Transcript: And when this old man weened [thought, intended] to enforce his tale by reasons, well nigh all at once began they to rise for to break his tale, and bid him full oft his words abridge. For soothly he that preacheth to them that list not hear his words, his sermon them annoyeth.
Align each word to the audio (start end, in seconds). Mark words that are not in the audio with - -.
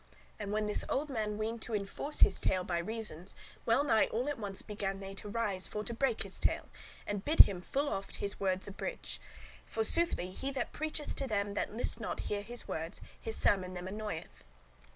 And 0.39 0.51
when 0.51 0.65
this 0.65 0.83
old 0.89 1.11
man 1.11 1.37
weened 1.37 1.59
[thought, 1.61 1.67
intended] 1.67 1.67
to 1.67 1.75
enforce 1.75 2.19
his 2.21 2.39
tale 2.39 2.63
by 2.63 2.79
reasons, 2.79 3.35
well 3.67 3.83
nigh 3.83 4.07
all 4.07 4.27
at 4.29 4.39
once 4.39 4.63
began 4.63 4.97
they 4.97 5.13
to 5.13 5.29
rise 5.29 5.67
for 5.67 5.83
to 5.83 5.93
break 5.93 6.23
his 6.23 6.39
tale, 6.39 6.69
and 7.05 7.23
bid 7.23 7.41
him 7.41 7.61
full 7.61 7.87
oft 7.87 8.15
his 8.15 8.39
words 8.39 8.67
abridge. 8.67 9.21
For 9.63 9.83
soothly 9.83 10.31
he 10.31 10.49
that 10.53 10.73
preacheth 10.73 11.13
to 11.17 11.27
them 11.27 11.53
that 11.53 11.71
list 11.77 11.99
not 11.99 12.21
hear 12.21 12.41
his 12.41 12.67
words, 12.67 12.99
his 13.19 13.37
sermon 13.37 13.75
them 13.75 13.85
annoyeth. 13.87 14.43